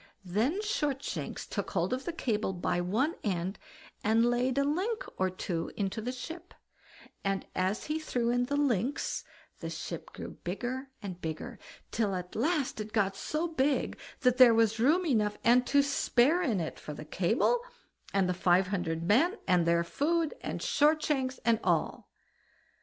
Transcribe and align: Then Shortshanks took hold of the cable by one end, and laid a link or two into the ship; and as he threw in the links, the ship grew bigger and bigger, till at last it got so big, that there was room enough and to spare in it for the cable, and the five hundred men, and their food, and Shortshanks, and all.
Then 0.25 0.59
Shortshanks 0.63 1.45
took 1.45 1.69
hold 1.69 1.93
of 1.93 2.05
the 2.05 2.11
cable 2.11 2.53
by 2.53 2.81
one 2.81 3.13
end, 3.23 3.59
and 4.03 4.25
laid 4.25 4.57
a 4.57 4.63
link 4.63 5.05
or 5.15 5.29
two 5.29 5.71
into 5.77 6.01
the 6.01 6.11
ship; 6.11 6.55
and 7.23 7.45
as 7.53 7.83
he 7.83 7.99
threw 7.99 8.31
in 8.31 8.45
the 8.45 8.55
links, 8.55 9.23
the 9.59 9.69
ship 9.69 10.11
grew 10.11 10.31
bigger 10.43 10.89
and 11.03 11.21
bigger, 11.21 11.59
till 11.91 12.15
at 12.15 12.35
last 12.35 12.81
it 12.81 12.93
got 12.93 13.15
so 13.15 13.47
big, 13.49 13.95
that 14.21 14.37
there 14.37 14.55
was 14.55 14.79
room 14.79 15.05
enough 15.05 15.37
and 15.43 15.67
to 15.67 15.83
spare 15.83 16.41
in 16.41 16.59
it 16.59 16.79
for 16.79 16.95
the 16.95 17.05
cable, 17.05 17.59
and 18.11 18.27
the 18.27 18.33
five 18.33 18.69
hundred 18.69 19.03
men, 19.03 19.37
and 19.47 19.67
their 19.67 19.83
food, 19.83 20.33
and 20.41 20.63
Shortshanks, 20.63 21.39
and 21.45 21.59
all. 21.63 22.09